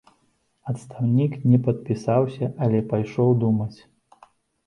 Адстаўнік 0.71 1.33
не 1.51 1.59
падпісаўся, 1.67 2.45
але 2.67 2.79
пайшоў 2.93 3.29
думаць. 3.43 3.77